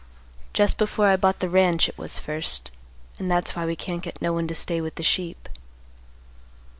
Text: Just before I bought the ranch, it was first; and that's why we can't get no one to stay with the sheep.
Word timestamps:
Just 0.53 0.79
before 0.79 1.09
I 1.09 1.15
bought 1.15 1.41
the 1.41 1.47
ranch, 1.47 1.87
it 1.87 1.95
was 1.95 2.17
first; 2.17 2.71
and 3.19 3.29
that's 3.29 3.55
why 3.55 3.67
we 3.67 3.75
can't 3.75 4.01
get 4.01 4.19
no 4.19 4.33
one 4.33 4.47
to 4.47 4.55
stay 4.55 4.81
with 4.81 4.95
the 4.95 5.03
sheep. 5.03 5.47